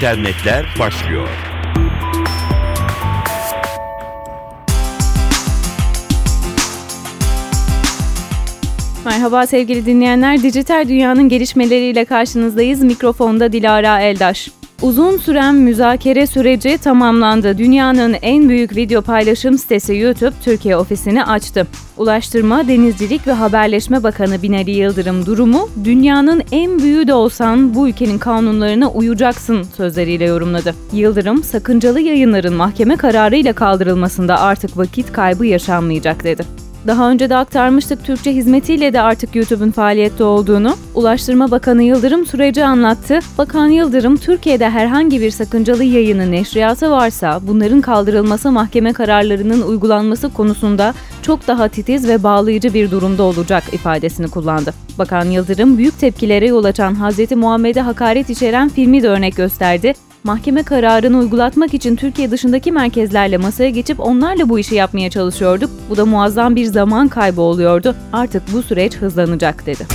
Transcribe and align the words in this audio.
internetler 0.00 0.66
başlıyor. 0.78 1.28
Merhaba 9.04 9.46
sevgili 9.46 9.86
dinleyenler, 9.86 10.42
dijital 10.42 10.88
dünyanın 10.88 11.28
gelişmeleriyle 11.28 12.04
karşınızdayız. 12.04 12.82
Mikrofonda 12.82 13.52
Dilara 13.52 14.00
Eldaş. 14.00 14.59
Uzun 14.82 15.16
süren 15.16 15.54
müzakere 15.54 16.26
süreci 16.26 16.78
tamamlandı. 16.78 17.58
Dünyanın 17.58 18.16
en 18.22 18.48
büyük 18.48 18.76
video 18.76 19.02
paylaşım 19.02 19.58
sitesi 19.58 19.96
YouTube 19.96 20.34
Türkiye 20.44 20.76
ofisini 20.76 21.24
açtı. 21.24 21.66
Ulaştırma, 21.96 22.68
Denizcilik 22.68 23.26
ve 23.26 23.32
Haberleşme 23.32 24.02
Bakanı 24.02 24.42
Binali 24.42 24.70
Yıldırım 24.70 25.26
durumu, 25.26 25.68
dünyanın 25.84 26.42
en 26.52 26.78
büyüğü 26.78 27.08
de 27.08 27.14
olsan 27.14 27.74
bu 27.74 27.88
ülkenin 27.88 28.18
kanunlarına 28.18 28.90
uyacaksın 28.90 29.62
sözleriyle 29.62 30.24
yorumladı. 30.24 30.74
Yıldırım, 30.92 31.42
sakıncalı 31.42 32.00
yayınların 32.00 32.54
mahkeme 32.54 32.96
kararıyla 32.96 33.52
kaldırılmasında 33.52 34.40
artık 34.40 34.78
vakit 34.78 35.12
kaybı 35.12 35.46
yaşanmayacak 35.46 36.24
dedi. 36.24 36.69
Daha 36.86 37.10
önce 37.10 37.30
de 37.30 37.36
aktarmıştık 37.36 38.04
Türkçe 38.04 38.34
hizmetiyle 38.34 38.92
de 38.92 39.00
artık 39.00 39.36
YouTube'un 39.36 39.70
faaliyette 39.70 40.24
olduğunu. 40.24 40.76
Ulaştırma 40.94 41.50
Bakanı 41.50 41.82
Yıldırım 41.82 42.26
süreci 42.26 42.64
anlattı. 42.64 43.18
Bakan 43.38 43.66
Yıldırım, 43.66 44.16
Türkiye'de 44.16 44.70
herhangi 44.70 45.20
bir 45.20 45.30
sakıncalı 45.30 45.84
yayının 45.84 46.32
neşriyatı 46.32 46.90
varsa 46.90 47.40
bunların 47.42 47.80
kaldırılması 47.80 48.50
mahkeme 48.50 48.92
kararlarının 48.92 49.62
uygulanması 49.62 50.32
konusunda 50.32 50.94
çok 51.22 51.46
daha 51.46 51.68
titiz 51.68 52.08
ve 52.08 52.22
bağlayıcı 52.22 52.74
bir 52.74 52.90
durumda 52.90 53.22
olacak 53.22 53.64
ifadesini 53.72 54.28
kullandı. 54.28 54.74
Bakan 54.98 55.24
Yıldırım 55.24 55.78
büyük 55.78 55.98
tepkilere 55.98 56.46
yol 56.46 56.64
açan 56.64 56.94
Hz. 56.94 57.32
Muhammed'e 57.36 57.80
hakaret 57.80 58.30
içeren 58.30 58.68
filmi 58.68 59.02
de 59.02 59.08
örnek 59.08 59.36
gösterdi 59.36 59.94
mahkeme 60.24 60.62
kararını 60.62 61.18
uygulatmak 61.18 61.74
için 61.74 61.96
Türkiye 61.96 62.30
dışındaki 62.30 62.72
merkezlerle 62.72 63.36
masaya 63.36 63.70
geçip 63.70 64.00
onlarla 64.00 64.48
bu 64.48 64.58
işi 64.58 64.74
yapmaya 64.74 65.10
çalışıyorduk. 65.10 65.70
Bu 65.90 65.96
da 65.96 66.06
muazzam 66.06 66.56
bir 66.56 66.64
zaman 66.64 67.08
kaybı 67.08 67.40
oluyordu. 67.40 67.94
Artık 68.12 68.42
bu 68.52 68.62
süreç 68.62 68.96
hızlanacak 68.96 69.66
dedi. 69.66 69.86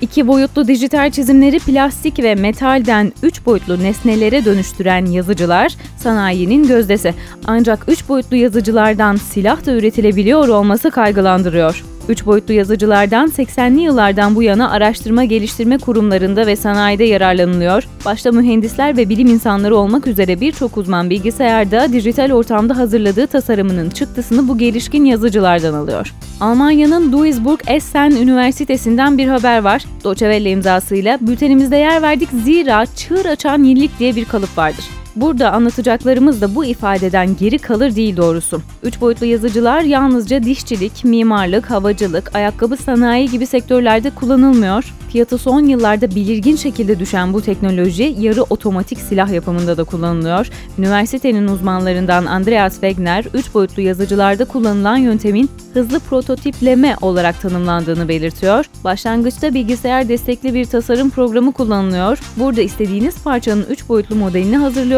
İki 0.00 0.26
boyutlu 0.26 0.68
dijital 0.68 1.10
çizimleri 1.10 1.58
plastik 1.58 2.18
ve 2.18 2.34
metalden 2.34 3.12
üç 3.22 3.46
boyutlu 3.46 3.82
nesnelere 3.82 4.44
dönüştüren 4.44 5.06
yazıcılar 5.06 5.72
sanayinin 5.96 6.68
gözdesi. 6.68 7.14
Ancak 7.46 7.84
üç 7.88 8.08
boyutlu 8.08 8.36
yazıcılardan 8.36 9.16
silah 9.16 9.66
da 9.66 9.72
üretilebiliyor 9.72 10.48
olması 10.48 10.90
kaygılandırıyor. 10.90 11.84
Üç 12.08 12.26
boyutlu 12.26 12.54
yazıcılardan 12.54 13.28
80'li 13.28 13.80
yıllardan 13.80 14.34
bu 14.34 14.42
yana 14.42 14.70
araştırma 14.70 15.24
geliştirme 15.24 15.78
kurumlarında 15.78 16.46
ve 16.46 16.56
sanayide 16.56 17.04
yararlanılıyor. 17.04 17.88
Başta 18.04 18.32
mühendisler 18.32 18.96
ve 18.96 19.08
bilim 19.08 19.26
insanları 19.26 19.76
olmak 19.76 20.06
üzere 20.06 20.40
birçok 20.40 20.76
uzman 20.76 21.10
bilgisayarda 21.10 21.92
dijital 21.92 22.32
ortamda 22.32 22.76
hazırladığı 22.76 23.26
tasarımının 23.26 23.90
çıktısını 23.90 24.48
bu 24.48 24.58
gelişkin 24.58 25.04
yazıcılardan 25.04 25.74
alıyor. 25.74 26.14
Almanya'nın 26.40 27.12
Duisburg 27.12 27.60
Essen 27.66 28.10
Üniversitesi'nden 28.10 29.18
bir 29.18 29.28
haber 29.28 29.62
var. 29.62 29.84
Doçevelle 30.04 30.50
imzasıyla 30.50 31.18
bültenimizde 31.20 31.76
yer 31.76 32.02
verdik 32.02 32.28
zira 32.44 32.86
çığır 32.86 33.24
açan 33.24 33.62
yenilik 33.62 33.98
diye 33.98 34.16
bir 34.16 34.24
kalıp 34.24 34.58
vardır. 34.58 34.84
Burada 35.16 35.52
anlatacaklarımız 35.52 36.40
da 36.40 36.54
bu 36.54 36.64
ifadeden 36.64 37.36
geri 37.36 37.58
kalır 37.58 37.96
değil 37.96 38.16
doğrusu. 38.16 38.62
Üç 38.82 39.00
boyutlu 39.00 39.26
yazıcılar 39.26 39.80
yalnızca 39.80 40.42
dişçilik, 40.42 41.04
mimarlık, 41.04 41.70
havacılık, 41.70 42.36
ayakkabı 42.36 42.76
sanayi 42.76 43.30
gibi 43.30 43.46
sektörlerde 43.46 44.10
kullanılmıyor. 44.10 44.94
Fiyatı 45.12 45.38
son 45.38 45.60
yıllarda 45.60 46.10
belirgin 46.10 46.56
şekilde 46.56 46.98
düşen 46.98 47.32
bu 47.32 47.42
teknoloji 47.42 48.16
yarı 48.18 48.42
otomatik 48.42 48.98
silah 48.98 49.32
yapımında 49.32 49.76
da 49.76 49.84
kullanılıyor. 49.84 50.48
Üniversitenin 50.78 51.48
uzmanlarından 51.48 52.26
Andreas 52.26 52.72
Wegner, 52.72 53.24
üç 53.34 53.54
boyutlu 53.54 53.82
yazıcılarda 53.82 54.44
kullanılan 54.44 54.96
yöntemin 54.96 55.50
hızlı 55.74 56.00
prototipleme 56.00 56.96
olarak 57.00 57.40
tanımlandığını 57.40 58.08
belirtiyor. 58.08 58.64
Başlangıçta 58.84 59.54
bilgisayar 59.54 60.08
destekli 60.08 60.54
bir 60.54 60.64
tasarım 60.64 61.10
programı 61.10 61.52
kullanılıyor. 61.52 62.18
Burada 62.36 62.62
istediğiniz 62.62 63.22
parçanın 63.22 63.66
üç 63.70 63.88
boyutlu 63.88 64.16
modelini 64.16 64.56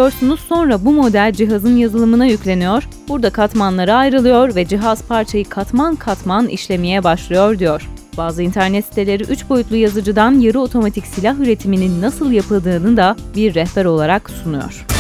hazırlıyorsunuz. 0.09 0.41
Sonra 0.49 0.85
bu 0.85 0.93
model 0.93 1.33
cihazın 1.33 1.77
yazılımına 1.77 2.27
yükleniyor. 2.27 2.89
Burada 3.09 3.31
katmanlara 3.31 3.95
ayrılıyor 3.95 4.55
ve 4.55 4.65
cihaz 4.65 5.03
parçayı 5.03 5.45
katman 5.45 5.97
katman 5.97 6.49
işlemeye 6.49 7.05
başlıyor 7.05 7.59
diyor. 7.59 7.89
Bazı 8.17 8.43
internet 8.43 8.85
siteleri 8.85 9.23
3 9.23 9.49
boyutlu 9.49 9.77
yazıcıdan 9.77 10.33
yarı 10.41 10.61
otomatik 10.61 11.07
silah 11.07 11.39
üretiminin 11.39 12.03
nasıl 12.03 12.33
yapıldığını 12.33 12.97
da 12.97 13.17
bir 13.37 13.55
rehber 13.55 13.85
olarak 13.85 14.31
sunuyor. 14.31 14.98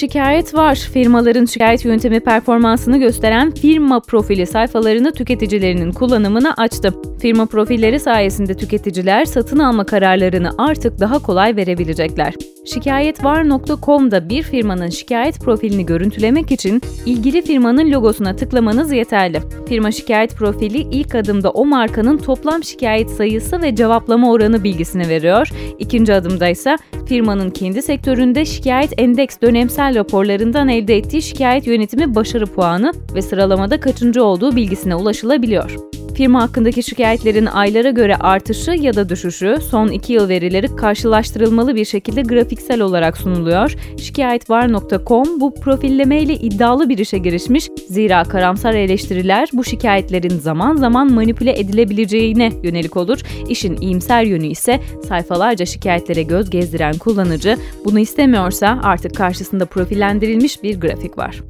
Şikayet 0.00 0.54
var. 0.54 0.74
Firmaların 0.74 1.44
şikayet 1.44 1.84
yöntemi 1.84 2.20
performansını 2.20 2.98
gösteren 2.98 3.50
firma 3.50 4.00
profili 4.00 4.46
sayfalarını 4.46 5.12
tüketicilerinin 5.12 5.92
kullanımına 5.92 6.54
açtı. 6.56 6.94
Firma 7.20 7.46
profilleri 7.46 8.00
sayesinde 8.00 8.54
tüketiciler 8.54 9.24
satın 9.24 9.58
alma 9.58 9.86
kararlarını 9.86 10.50
artık 10.58 11.00
daha 11.00 11.18
kolay 11.18 11.56
verebilecekler. 11.56 12.34
Şikayetvar.com'da 12.74 14.28
bir 14.28 14.42
firmanın 14.42 14.88
şikayet 14.88 15.40
profilini 15.40 15.86
görüntülemek 15.86 16.52
için 16.52 16.82
ilgili 17.06 17.42
firmanın 17.42 17.90
logosuna 17.90 18.36
tıklamanız 18.36 18.92
yeterli. 18.92 19.40
Firma 19.68 19.90
şikayet 19.90 20.34
profili 20.36 20.78
ilk 20.78 21.14
adımda 21.14 21.50
o 21.50 21.66
markanın 21.66 22.18
toplam 22.18 22.64
şikayet 22.64 23.10
sayısı 23.10 23.62
ve 23.62 23.74
cevaplama 23.74 24.32
oranı 24.32 24.64
bilgisini 24.64 25.08
veriyor. 25.08 25.48
İkinci 25.78 26.14
adımda 26.14 26.48
ise 26.48 26.76
firmanın 27.06 27.50
kendi 27.50 27.82
sektöründe 27.82 28.44
şikayet 28.44 28.92
endeks 29.00 29.36
dönemsel 29.42 29.94
raporlarından 29.94 30.68
elde 30.68 30.96
ettiği 30.96 31.22
şikayet 31.22 31.66
yönetimi 31.66 32.14
başarı 32.14 32.46
puanı 32.46 32.92
ve 33.14 33.22
sıralamada 33.22 33.80
kaçıncı 33.80 34.24
olduğu 34.24 34.56
bilgisine 34.56 34.94
ulaşılabiliyor. 34.94 35.76
Firma 36.14 36.42
hakkındaki 36.42 36.82
şikayetlerin 36.82 37.46
aylara 37.46 37.90
göre 37.90 38.16
artışı 38.16 38.70
ya 38.70 38.94
da 38.94 39.08
düşüşü 39.08 39.58
son 39.70 39.88
2 39.88 40.12
yıl 40.12 40.28
verileri 40.28 40.76
karşılaştırılmalı 40.76 41.74
bir 41.74 41.84
şekilde 41.84 42.22
grafiksel 42.22 42.80
olarak 42.80 43.16
sunuluyor. 43.16 43.74
Şikayetvar.com 43.98 45.40
bu 45.40 45.54
profilleme 45.54 46.22
ile 46.22 46.34
iddialı 46.34 46.88
bir 46.88 46.98
işe 46.98 47.18
girişmiş. 47.18 47.68
Zira 47.88 48.22
karamsar 48.24 48.74
eleştiriler 48.74 49.48
bu 49.52 49.64
şikayetlerin 49.64 50.38
zaman 50.38 50.76
zaman 50.76 51.12
manipüle 51.12 51.58
edilebileceğine 51.60 52.52
yönelik 52.62 52.96
olur. 52.96 53.20
İşin 53.48 53.76
iyimser 53.80 54.22
yönü 54.22 54.46
ise 54.46 54.80
sayfalarca 55.08 55.66
şikayetlere 55.66 56.22
göz 56.22 56.50
gezdiren 56.50 56.98
kullanıcı 56.98 57.56
bunu 57.84 57.98
istemiyorsa 57.98 58.80
artık 58.82 59.16
karşısında 59.16 59.66
profillendirilmiş 59.66 60.62
bir 60.62 60.80
grafik 60.80 61.18
var. 61.18 61.40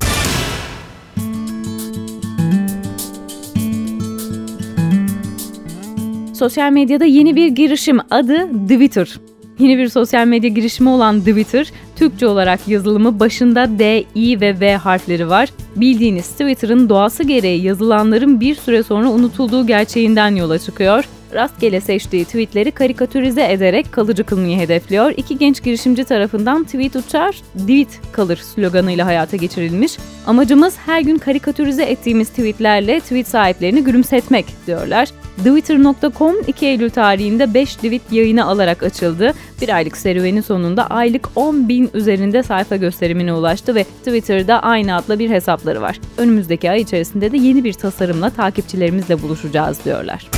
Sosyal 6.40 6.72
medyada 6.72 7.04
yeni 7.04 7.36
bir 7.36 7.48
girişim 7.48 7.98
adı 8.10 8.48
Twitter. 8.68 9.20
Yeni 9.58 9.78
bir 9.78 9.88
sosyal 9.88 10.26
medya 10.26 10.50
girişimi 10.50 10.88
olan 10.88 11.18
Twitter, 11.18 11.72
Türkçe 11.96 12.26
olarak 12.26 12.68
yazılımı 12.68 13.20
başında 13.20 13.78
D, 13.78 14.04
I 14.14 14.40
ve 14.40 14.60
V 14.60 14.76
harfleri 14.76 15.28
var. 15.28 15.48
Bildiğiniz 15.76 16.28
Twitter'ın 16.28 16.88
doğası 16.88 17.22
gereği 17.22 17.62
yazılanların 17.62 18.40
bir 18.40 18.54
süre 18.54 18.82
sonra 18.82 19.10
unutulduğu 19.10 19.66
gerçeğinden 19.66 20.34
yola 20.36 20.58
çıkıyor 20.58 21.04
rastgele 21.34 21.80
seçtiği 21.80 22.24
tweetleri 22.24 22.70
karikatürize 22.70 23.52
ederek 23.52 23.92
kalıcı 23.92 24.24
kılmayı 24.24 24.58
hedefliyor. 24.58 25.12
İki 25.16 25.38
genç 25.38 25.62
girişimci 25.62 26.04
tarafından 26.04 26.64
tweet 26.64 26.96
uçar, 26.96 27.36
tweet 27.58 27.88
kalır 28.12 28.36
sloganıyla 28.36 29.06
hayata 29.06 29.36
geçirilmiş. 29.36 29.98
Amacımız 30.26 30.76
her 30.86 31.00
gün 31.00 31.18
karikatürize 31.18 31.84
ettiğimiz 31.84 32.28
tweetlerle 32.28 33.00
tweet 33.00 33.28
sahiplerini 33.28 33.84
gülümsetmek 33.84 34.46
diyorlar. 34.66 35.08
Twitter.com 35.40 36.34
2 36.46 36.66
Eylül 36.66 36.90
tarihinde 36.90 37.54
5 37.54 37.76
tweet 37.76 38.12
yayına 38.12 38.44
alarak 38.44 38.82
açıldı. 38.82 39.34
Bir 39.62 39.74
aylık 39.76 39.96
serüvenin 39.96 40.40
sonunda 40.40 40.86
aylık 40.86 41.28
10 41.36 41.68
bin 41.68 41.90
üzerinde 41.94 42.42
sayfa 42.42 42.76
gösterimine 42.76 43.32
ulaştı 43.32 43.74
ve 43.74 43.84
Twitter'da 43.84 44.62
aynı 44.62 44.96
adla 44.96 45.18
bir 45.18 45.30
hesapları 45.30 45.82
var. 45.82 46.00
Önümüzdeki 46.18 46.70
ay 46.70 46.80
içerisinde 46.80 47.32
de 47.32 47.36
yeni 47.36 47.64
bir 47.64 47.72
tasarımla 47.72 48.30
takipçilerimizle 48.30 49.22
buluşacağız 49.22 49.84
diyorlar. 49.84 50.30